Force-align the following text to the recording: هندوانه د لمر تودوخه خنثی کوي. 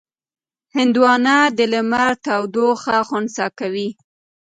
هندوانه 0.75 1.37
د 1.57 1.59
لمر 1.71 2.11
تودوخه 2.25 2.95
خنثی 3.09 3.47
کوي. 3.59 3.89